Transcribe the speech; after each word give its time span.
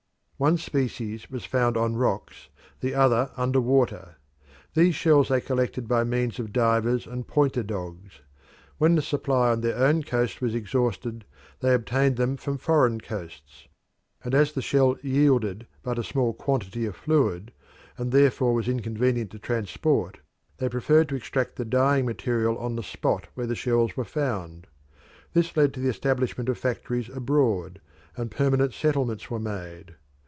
One 0.41 0.57
species 0.57 1.29
was 1.29 1.45
found 1.45 1.77
on 1.77 1.97
rocks, 1.97 2.49
the 2.79 2.95
other 2.95 3.29
under 3.37 3.61
water. 3.61 4.15
These 4.73 4.95
shells 4.95 5.27
they 5.29 5.39
collected 5.39 5.87
by 5.87 6.03
means 6.03 6.39
of 6.39 6.51
divers 6.51 7.05
and 7.05 7.27
pointer 7.27 7.61
dogs. 7.61 8.21
When 8.79 8.95
the 8.95 9.03
supply 9.03 9.51
on 9.51 9.61
their 9.61 9.77
own 9.77 10.01
coast 10.01 10.41
was 10.41 10.55
exhausted 10.55 11.25
they 11.59 11.75
obtained 11.75 12.15
them 12.15 12.37
from 12.37 12.57
foreign 12.57 12.99
coasts, 12.99 13.67
and 14.23 14.33
as 14.33 14.51
the 14.51 14.63
shell 14.63 14.97
yielded 15.03 15.67
but 15.83 15.99
a 15.99 16.03
small 16.03 16.33
quantity 16.33 16.87
of 16.87 16.95
fluid, 16.95 17.51
and 17.95 18.11
therefore 18.11 18.55
was 18.55 18.67
inconvenient 18.67 19.29
to 19.33 19.37
transport, 19.37 20.21
they 20.57 20.69
preferred 20.69 21.07
to 21.09 21.15
extract 21.15 21.55
the 21.55 21.65
dyeing 21.65 22.07
material 22.07 22.57
on 22.57 22.75
the 22.75 22.81
spot 22.81 23.27
where 23.35 23.45
the 23.45 23.53
shells 23.53 23.95
were 23.95 24.03
found. 24.03 24.65
This 25.33 25.55
led 25.55 25.71
to 25.75 25.79
the 25.79 25.89
establishment 25.89 26.49
of 26.49 26.57
factories 26.57 27.09
abroad, 27.09 27.79
and 28.17 28.31
permanent 28.31 28.73
settlements 28.73 29.29
were 29.29 29.37
made. 29.39 29.97